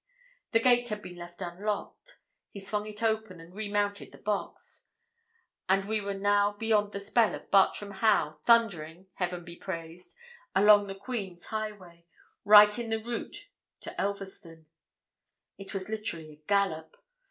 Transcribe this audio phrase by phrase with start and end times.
[0.51, 2.17] The gate had been left unlocked
[2.49, 4.87] he swung it open, and remounted the box.
[5.69, 10.17] And we were now beyond the spell of Bartram Haugh, thundering Heaven be praised!
[10.55, 12.07] along the Queen's highway,
[12.43, 13.47] right in the route
[13.81, 14.65] to Elverston.
[15.59, 16.97] It was literally a gallop.